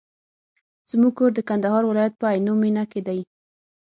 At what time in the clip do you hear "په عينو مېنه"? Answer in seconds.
2.17-2.83